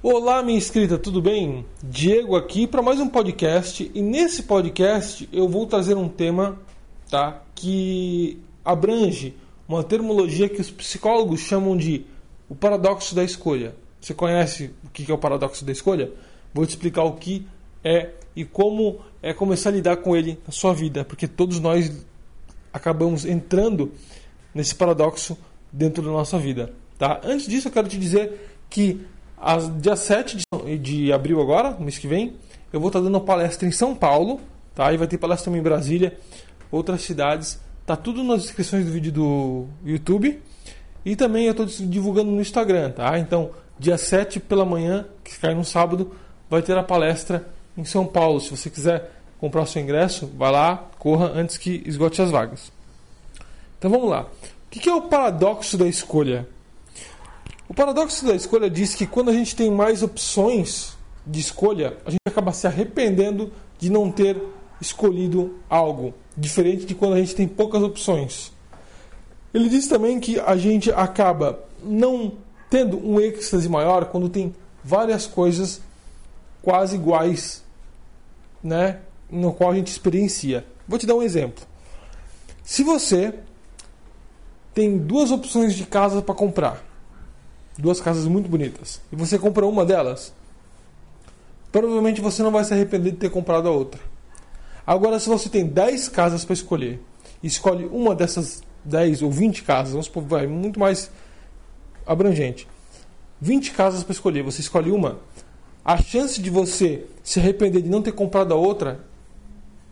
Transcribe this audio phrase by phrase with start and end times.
[0.00, 1.66] Olá, minha inscrita, tudo bem?
[1.82, 6.56] Diego aqui para mais um podcast e nesse podcast eu vou trazer um tema,
[7.10, 9.34] tá, que abrange
[9.66, 12.06] uma terminologia que os psicólogos chamam de
[12.48, 13.74] o paradoxo da escolha.
[14.00, 16.12] Você conhece o que é o paradoxo da escolha?
[16.54, 17.44] Vou te explicar o que
[17.82, 22.06] é e como é começar a lidar com ele na sua vida, porque todos nós
[22.72, 23.90] acabamos entrando
[24.54, 25.36] nesse paradoxo
[25.72, 27.20] dentro da nossa vida, tá?
[27.24, 29.04] Antes disso, eu quero te dizer que
[29.40, 32.34] as, dia 7 de, de abril agora, mês que vem,
[32.72, 34.40] eu vou estar dando uma palestra em São Paulo,
[34.74, 34.92] tá?
[34.92, 36.18] E vai ter palestra também em Brasília,
[36.70, 37.60] outras cidades.
[37.86, 40.42] Tá tudo nas descrições do vídeo do YouTube.
[41.04, 43.18] E também eu estou divulgando no Instagram, tá?
[43.18, 46.12] Então, dia 7 pela manhã, que cai no sábado,
[46.50, 48.40] vai ter a palestra em São Paulo.
[48.40, 52.72] Se você quiser comprar o seu ingresso, vai lá, corra antes que esgote as vagas.
[53.78, 54.22] Então vamos lá.
[54.22, 56.46] O que é o paradoxo da escolha?
[57.68, 60.96] O paradoxo da escolha diz que quando a gente tem mais opções
[61.26, 64.40] de escolha, a gente acaba se arrependendo de não ter
[64.80, 68.52] escolhido algo, diferente de quando a gente tem poucas opções.
[69.52, 72.32] Ele diz também que a gente acaba não
[72.70, 75.82] tendo um êxtase maior quando tem várias coisas
[76.62, 77.62] quase iguais,
[78.62, 80.64] né, no qual a gente experiencia.
[80.86, 81.66] Vou te dar um exemplo.
[82.62, 83.34] Se você
[84.72, 86.87] tem duas opções de casa para comprar,
[87.80, 90.32] duas casas muito bonitas, e você compra uma delas,
[91.70, 94.00] provavelmente você não vai se arrepender de ter comprado a outra.
[94.86, 97.00] Agora, se você tem 10 casas para escolher,
[97.42, 101.10] escolhe uma dessas 10 ou 20 casas, vamos supor, vai muito mais
[102.06, 102.66] abrangente.
[103.40, 105.18] 20 casas para escolher, você escolhe uma,
[105.84, 109.00] a chance de você se arrepender de não ter comprado a outra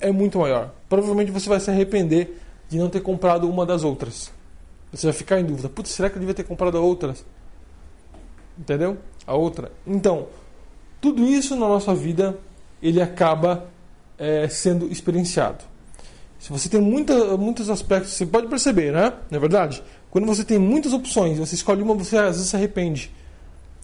[0.00, 0.72] é muito maior.
[0.88, 4.30] Provavelmente você vai se arrepender de não ter comprado uma das outras.
[4.92, 7.14] Você vai ficar em dúvida: putz, será que eu devia ter comprado a outra?
[8.58, 8.98] Entendeu?
[9.26, 9.72] A outra.
[9.86, 10.26] Então,
[11.00, 12.38] tudo isso na nossa vida
[12.82, 13.68] ele acaba
[14.18, 15.64] é, sendo experienciado.
[16.38, 19.14] Se você tem muita, muitos aspectos, você pode perceber, né?
[19.30, 19.82] Não é verdade?
[20.10, 23.10] Quando você tem muitas opções, você escolhe uma, você às vezes se arrepende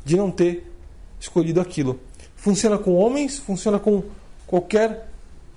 [0.04, 0.70] de não ter
[1.18, 1.98] escolhido aquilo.
[2.36, 4.02] Funciona com homens, funciona com
[4.46, 5.08] qualquer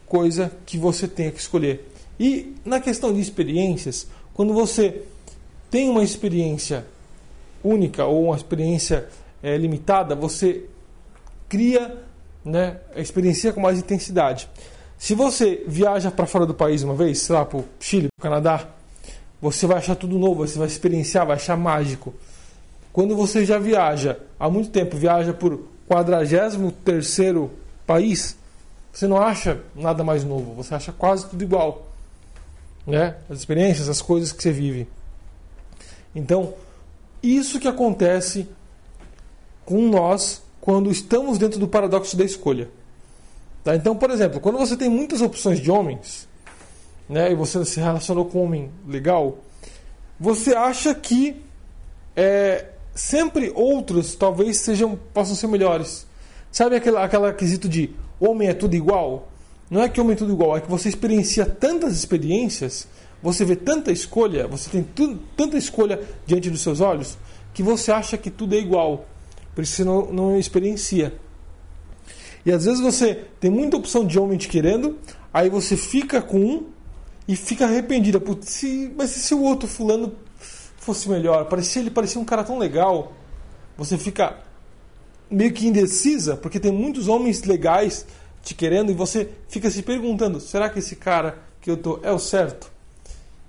[0.05, 1.91] coisa que você tenha que escolher.
[2.19, 5.01] E na questão de experiências, quando você
[5.69, 6.85] tem uma experiência
[7.63, 9.07] única ou uma experiência
[9.41, 10.65] é, limitada, você
[11.47, 11.97] cria
[12.43, 14.49] né, experiência com mais intensidade.
[14.97, 18.21] Se você viaja para fora do país uma vez, sei lá, para o Chile, para
[18.21, 18.67] o Canadá,
[19.41, 22.13] você vai achar tudo novo, você vai experienciar, vai achar mágico.
[22.93, 27.49] Quando você já viaja há muito tempo, viaja por 43
[27.85, 28.37] país,
[28.91, 31.87] você não acha nada mais novo, você acha quase tudo igual.
[32.85, 33.15] Né?
[33.29, 34.87] As experiências, as coisas que você vive.
[36.15, 36.53] Então,
[37.23, 38.47] isso que acontece
[39.65, 42.69] com nós quando estamos dentro do paradoxo da escolha.
[43.63, 43.75] Tá?
[43.75, 46.27] Então, por exemplo, quando você tem muitas opções de homens,
[47.07, 49.37] né, e você se relacionou com um homem legal,
[50.19, 51.41] você acha que
[52.15, 56.05] é, sempre outros talvez sejam possam ser melhores.
[56.51, 59.29] Sabe aquela, aquela quesito de homem é tudo igual?
[59.69, 62.87] Não é que homem é tudo igual, é que você experiencia tantas experiências,
[63.23, 64.85] você vê tanta escolha, você tem
[65.37, 67.17] tanta escolha diante dos seus olhos,
[67.53, 69.05] que você acha que tudo é igual.
[69.55, 71.13] Por isso você não, não experiencia.
[72.45, 74.97] E às vezes você tem muita opção de homem te querendo,
[75.33, 76.65] aí você fica com um
[77.25, 78.21] e fica arrependida.
[78.41, 80.13] Se, mas se o outro fulano
[80.75, 83.13] fosse melhor, parecia ele parecia um cara tão legal,
[83.77, 84.37] você fica
[85.31, 88.05] meio que indecisa, porque tem muitos homens legais
[88.43, 92.11] te querendo e você fica se perguntando: será que esse cara que eu tô é
[92.11, 92.72] o certo?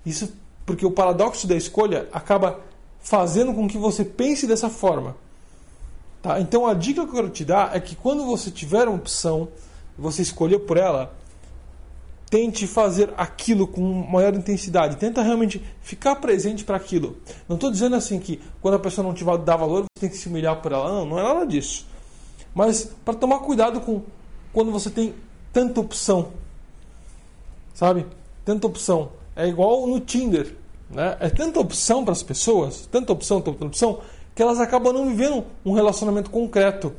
[0.04, 0.32] Isso
[0.66, 2.60] porque o paradoxo da escolha acaba
[3.00, 5.16] fazendo com que você pense dessa forma.
[6.22, 6.40] Tá?
[6.40, 9.48] Então a dica que eu quero te dar é que quando você tiver uma opção
[9.96, 11.14] você escolher por ela,
[12.28, 14.96] tente fazer aquilo com maior intensidade.
[14.96, 17.16] Tenta realmente ficar presente para aquilo.
[17.48, 20.16] Não estou dizendo assim que quando a pessoa não te dá valor, você tem que
[20.16, 20.90] se humilhar por ela.
[20.90, 21.86] Não, não é nada disso.
[22.54, 24.02] Mas para tomar cuidado com
[24.52, 25.14] quando você tem
[25.52, 26.32] tanta opção.
[27.74, 28.06] Sabe?
[28.44, 29.12] Tanta opção.
[29.36, 30.54] É igual no Tinder.
[30.90, 31.16] Né?
[31.20, 34.00] É tanta opção para as pessoas, tanta opção, tanta opção,
[34.34, 36.92] que elas acabam não vivendo um relacionamento concreto.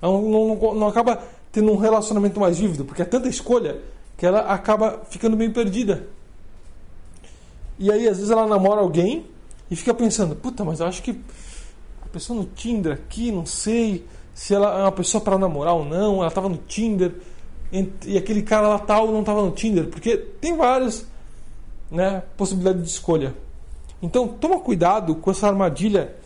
[0.00, 3.80] Não, não, não acaba tendo um relacionamento mais vívido, porque é tanta escolha
[4.16, 6.06] que ela acaba ficando bem perdida.
[7.78, 9.26] E aí, às vezes, ela namora alguém
[9.70, 11.18] e fica pensando: puta, mas eu acho que
[12.02, 15.84] a pessoa no Tinder aqui, não sei se ela é uma pessoa para namorar ou
[15.84, 17.14] não, ela estava no Tinder
[18.06, 21.06] e aquele cara lá tal não estava no Tinder, porque tem várias
[21.90, 23.34] né, possibilidades de escolha.
[24.02, 26.16] Então, toma cuidado com essa armadilha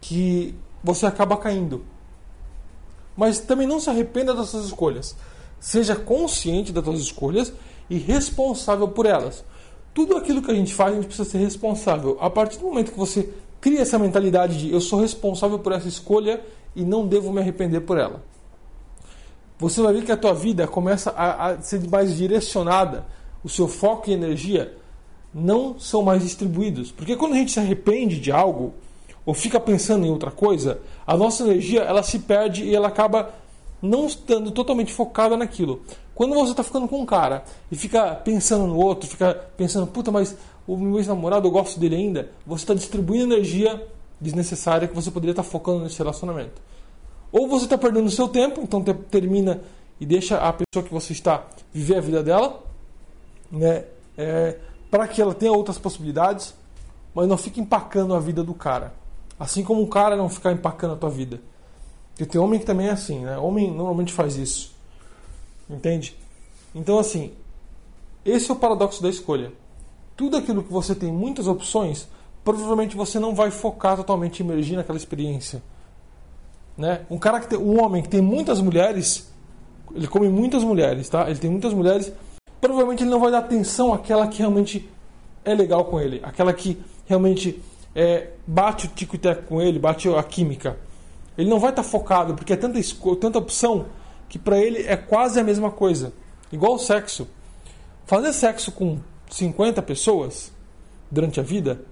[0.00, 1.84] que você acaba caindo.
[3.16, 5.16] Mas também não se arrependa das suas escolhas.
[5.60, 7.52] Seja consciente das suas escolhas
[7.88, 9.44] e responsável por elas.
[9.94, 12.18] Tudo aquilo que a gente faz, a gente precisa ser responsável.
[12.20, 15.88] A partir do momento que você cria essa mentalidade de eu sou responsável por essa
[15.88, 16.44] escolha
[16.74, 18.22] e não devo me arrepender por ela.
[19.58, 23.06] Você vai ver que a tua vida começa a, a ser mais direcionada,
[23.42, 24.76] o seu foco e energia
[25.34, 26.92] não são mais distribuídos.
[26.92, 28.72] Porque quando a gente se arrepende de algo
[29.26, 33.34] ou fica pensando em outra coisa, a nossa energia ela se perde e ela acaba
[33.82, 35.82] não estando totalmente focada naquilo.
[36.14, 40.12] Quando você está ficando com um cara e fica pensando no outro, fica pensando, puta,
[40.12, 40.36] mas
[40.66, 43.86] o meu ex-namorado, eu gosto dele ainda, você está distribuindo energia
[44.20, 46.62] desnecessária que você poderia estar tá focando nesse relacionamento.
[47.32, 49.60] Ou você está perdendo o seu tempo, então te, termina
[50.00, 52.62] e deixa a pessoa que você está viver a vida dela,
[53.50, 53.84] né,
[54.16, 54.56] é,
[54.94, 56.54] para que ela tenha outras possibilidades,
[57.12, 58.94] mas não fique empacando a vida do cara.
[59.36, 61.40] Assim como um cara não ficar empacando a tua vida.
[62.10, 63.36] Porque tem homem que também é assim, né?
[63.36, 64.72] Homem normalmente faz isso.
[65.68, 66.16] Entende?
[66.72, 67.32] Então, assim,
[68.24, 69.52] esse é o paradoxo da escolha.
[70.16, 72.06] Tudo aquilo que você tem muitas opções,
[72.44, 75.60] provavelmente você não vai focar totalmente em emergir naquela experiência.
[76.78, 77.04] Né?
[77.10, 79.28] Um cara que tem, um homem que tem muitas mulheres,
[79.92, 81.28] ele come muitas mulheres, tá?
[81.28, 82.12] Ele tem muitas mulheres,
[82.64, 84.88] provavelmente ele não vai dar atenção àquela que realmente
[85.44, 87.62] é legal com ele, aquela que realmente
[87.94, 90.78] é, bate o tico e teco com ele, bate a química.
[91.36, 92.80] Ele não vai estar tá focado, porque é tanta,
[93.20, 93.84] tanta opção
[94.30, 96.14] que para ele é quase a mesma coisa.
[96.50, 97.28] Igual o sexo.
[98.06, 98.98] Fazer sexo com
[99.30, 100.50] 50 pessoas
[101.10, 101.82] durante a vida,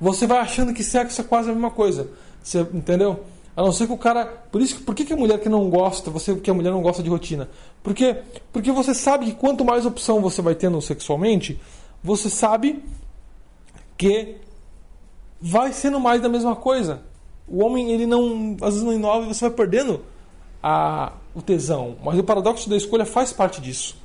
[0.00, 2.10] você vai achando que sexo é quase a mesma coisa.
[2.42, 3.20] Você entendeu?
[3.58, 4.24] A não ser que o cara.
[4.52, 6.80] Por isso por que, que a mulher que não gosta, você que a mulher não
[6.80, 7.48] gosta de rotina?
[7.82, 8.16] Porque,
[8.52, 11.60] porque você sabe que quanto mais opção você vai tendo sexualmente,
[12.00, 12.80] você sabe
[13.96, 14.36] que
[15.40, 17.02] vai sendo mais da mesma coisa.
[17.48, 18.56] O homem, ele não.
[18.62, 20.04] Às vezes não inova e você vai perdendo
[20.62, 21.96] a, o tesão.
[22.04, 23.96] Mas o paradoxo da escolha faz parte disso.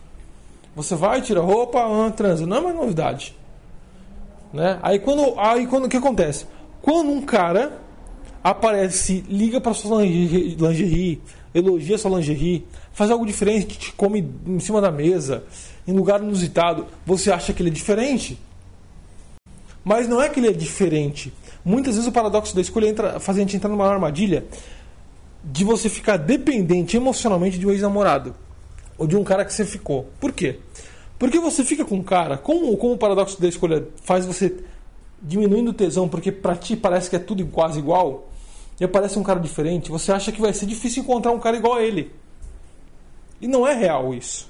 [0.75, 2.47] Você vai, tira a roupa, ah, transa.
[2.47, 3.35] Não é mais novidade.
[4.51, 4.79] Né?
[4.81, 5.39] Aí quando.
[5.39, 6.47] Aí quando o que acontece?
[6.81, 7.82] Quando um cara
[8.43, 11.21] aparece, liga para sua lingerie,
[11.53, 15.43] elogia sua lingerie, faz algo diferente, te come em cima da mesa,
[15.87, 18.37] em lugar inusitado, você acha que ele é diferente?
[19.83, 21.33] Mas não é que ele é diferente.
[21.63, 24.45] Muitas vezes o paradoxo da escolha entra, faz a gente entrar numa armadilha
[25.43, 28.35] de você ficar dependente emocionalmente de um ex-namorado
[28.97, 30.09] ou de um cara que você ficou.
[30.19, 30.59] Por quê?
[31.19, 34.53] Porque você fica com um cara, como, como o paradoxo da escolha faz você
[35.21, 38.29] diminuindo o tesão, porque para ti parece que é tudo quase igual,
[38.79, 41.75] e aparece um cara diferente, você acha que vai ser difícil encontrar um cara igual
[41.75, 42.11] a ele.
[43.39, 44.49] E não é real isso.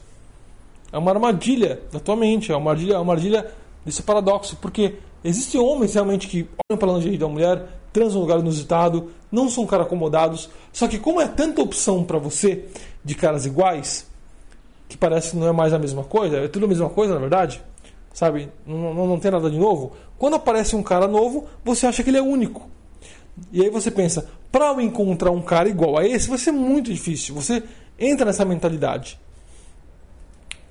[0.92, 3.52] É uma armadilha da tua mente, é uma armadilha, é uma armadilha
[3.86, 8.22] desse paradoxo, porque existem homens realmente que olham para a lingerie da mulher, transam no
[8.22, 12.66] lugar inusitado, não são caras acomodados, só que como é tanta opção para você
[13.04, 14.08] de caras iguais,
[14.88, 17.20] que parece que não é mais a mesma coisa, é tudo a mesma coisa na
[17.20, 17.62] verdade,
[18.14, 18.50] sabe?
[18.66, 19.94] Não, não, não tem nada de novo.
[20.18, 22.70] Quando aparece um cara novo, você acha que ele é único.
[23.52, 26.92] E aí você pensa, para eu encontrar um cara igual a esse vai ser muito
[26.92, 27.34] difícil.
[27.36, 27.64] Você
[27.98, 29.20] entra nessa mentalidade.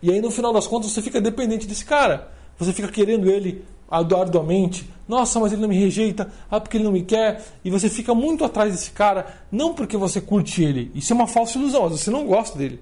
[0.03, 2.32] E aí no final das contas você fica dependente desse cara.
[2.59, 4.88] Você fica querendo ele arduamente.
[5.06, 6.32] Nossa, mas ele não me rejeita.
[6.50, 7.44] Ah, porque ele não me quer.
[7.64, 9.26] E você fica muito atrás desse cara.
[9.50, 10.91] Não porque você curte ele.
[10.94, 11.88] Isso é uma falsa ilusão.
[11.88, 12.81] Você não gosta dele.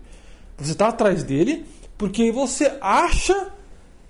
[0.56, 1.64] Você está atrás dele
[1.98, 3.48] porque você acha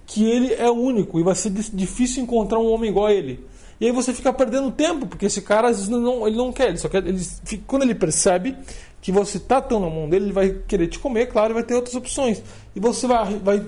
[0.06, 1.18] que ele é único.
[1.18, 3.44] E vai ser difícil encontrar um homem igual a ele.
[3.80, 6.68] E aí você fica perdendo tempo, porque esse cara às vezes não, ele não quer,
[6.68, 7.06] ele só quer.
[7.06, 7.18] Ele,
[7.66, 8.54] quando ele percebe
[9.00, 11.62] que você está tão na mão dele, ele vai querer te comer, claro, e vai
[11.62, 12.42] ter outras opções.
[12.76, 13.66] E você vai, vai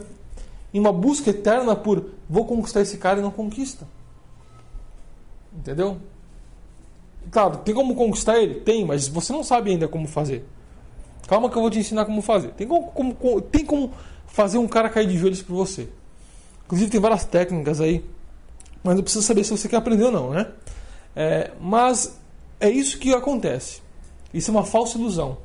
[0.75, 3.89] em uma busca eterna por vou conquistar esse cara e não conquista.
[5.57, 5.97] Entendeu?
[7.31, 8.61] Claro, tem como conquistar ele?
[8.61, 10.45] Tem, mas você não sabe ainda como fazer.
[11.27, 12.49] Calma que eu vou te ensinar como fazer.
[12.51, 13.93] Tem como, como, tem como
[14.27, 15.89] fazer um cara cair de joelhos por você.
[16.67, 18.05] Inclusive tem várias técnicas aí
[18.83, 20.49] mas eu preciso saber se você quer aprender ou não, né?
[21.15, 22.19] É, mas
[22.59, 23.81] é isso que acontece.
[24.33, 25.39] Isso é uma falsa ilusão.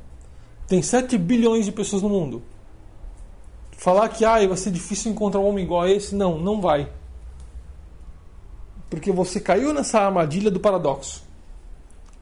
[0.66, 2.42] Tem 7 bilhões de pessoas no mundo.
[3.72, 6.90] Falar que ah, vai ser difícil encontrar um homem igual a esse, não, não vai.
[8.90, 11.22] Porque você caiu nessa armadilha do paradoxo.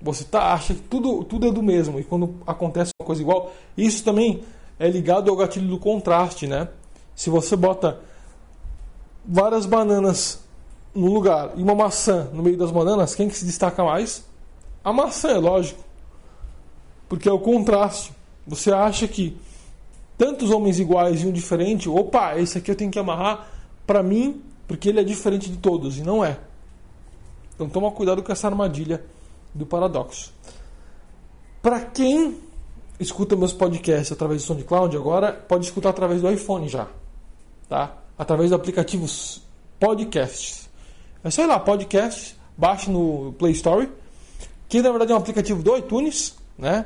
[0.02, 1.98] Você tá, acha que tudo, tudo é do mesmo.
[1.98, 4.42] E quando acontece uma coisa igual, isso também
[4.78, 6.68] é ligado ao gatilho do contraste, né?
[7.14, 7.98] Se você bota
[9.24, 10.45] várias bananas
[10.96, 14.24] no lugar e uma maçã no meio das bananas, quem que se destaca mais?
[14.82, 15.84] A maçã, é lógico.
[17.08, 18.12] Porque é o contraste.
[18.46, 19.36] Você acha que
[20.16, 23.48] tantos homens iguais e um diferente, opa, esse aqui eu tenho que amarrar
[23.86, 26.38] para mim, porque ele é diferente de todos, e não é.
[27.54, 29.04] Então toma cuidado com essa armadilha
[29.54, 30.32] do paradoxo.
[31.60, 32.38] Para quem
[32.98, 36.88] escuta meus podcasts através do SoundCloud, agora pode escutar através do iPhone já,
[37.68, 37.96] tá?
[38.18, 39.06] Através do aplicativo
[39.78, 40.70] Podcasts.
[41.26, 43.88] É só ir lá, Podcasts, baixe no Play Store,
[44.68, 46.84] que na verdade é um aplicativo do iTunes, né?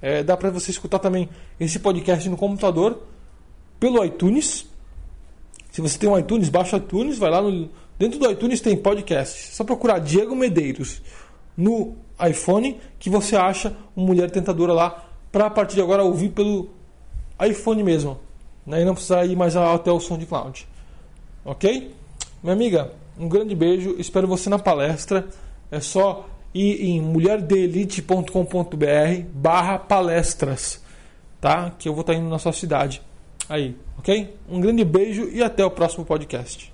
[0.00, 1.28] É, dá para você escutar também
[1.60, 3.02] esse podcast no computador
[3.78, 4.66] pelo iTunes.
[5.70, 8.74] Se você tem um iTunes, baixa o iTunes, vai lá no dentro do iTunes tem
[8.74, 9.50] podcast.
[9.50, 11.02] É só procurar Diego Medeiros
[11.54, 11.94] no
[12.26, 16.70] iPhone que você acha uma mulher tentadora lá para a partir de agora ouvir pelo
[17.46, 18.18] iPhone mesmo,
[18.64, 18.80] né?
[18.80, 20.66] E não precisar ir mais até o som de cloud.
[21.44, 21.94] OK?
[22.42, 25.26] Minha amiga, um grande beijo, espero você na palestra.
[25.70, 28.26] É só ir em mulherdelite.com.br
[29.32, 30.82] barra palestras,
[31.40, 31.72] tá?
[31.78, 33.00] Que eu vou estar indo na sua cidade.
[33.48, 34.36] Aí, ok?
[34.48, 36.73] Um grande beijo e até o próximo podcast.